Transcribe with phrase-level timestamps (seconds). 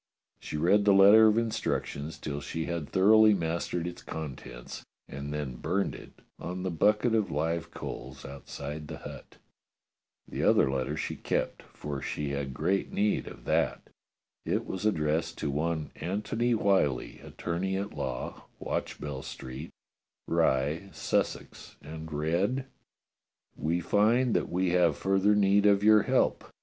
[0.39, 5.57] She read the letter of instructions till she had thoroughly mastered its contents, and then
[5.57, 9.37] burned it on the bucket of live coals outside the hut.
[10.27, 13.91] The other letter she kept, for she had great need of that.
[14.43, 19.69] It was addressed to one Antony Whyllie, attorney at law, Watchbell Street,
[20.27, 22.65] Rye, Sussex, and read:
[23.55, 26.45] We find that we have further need of your help.